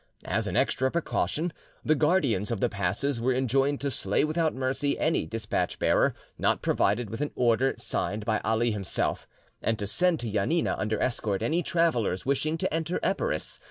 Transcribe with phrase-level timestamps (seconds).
[0.25, 1.53] As an extra precaution,
[1.85, 6.63] the guardians of the passes were enjoined to slay without mercy any despatch bearer not
[6.63, 9.27] provided with an order signed by Ali himself;
[9.61, 13.59] and to send to Janina under escort any travellers wishing to enter Epirus.